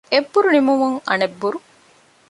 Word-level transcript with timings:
އެއްބުރު 0.13 0.49
ނިމުމުން 0.55 0.97
އަނެއް 1.09 1.37
ބުރު 1.39 1.57